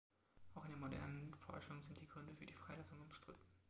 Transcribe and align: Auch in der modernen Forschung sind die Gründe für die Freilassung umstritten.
Auch 0.55 0.63
in 0.65 0.71
der 0.71 0.79
modernen 0.79 1.31
Forschung 1.35 1.79
sind 1.83 2.01
die 2.01 2.07
Gründe 2.07 2.33
für 2.33 2.47
die 2.47 2.55
Freilassung 2.55 2.99
umstritten. 3.01 3.39